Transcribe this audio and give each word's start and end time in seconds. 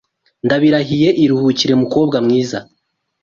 ndabirahiye 0.45 1.09
iruhukire 1.23 1.73
mukobwa 1.81 2.17
mwiza 2.25 2.59